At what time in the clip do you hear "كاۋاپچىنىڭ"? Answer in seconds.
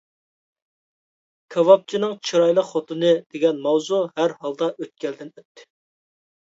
1.55-2.17